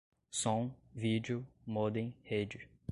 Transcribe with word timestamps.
som, 0.39 0.71
vídeo, 0.95 1.45
modem, 1.63 2.11
rede 2.27 2.67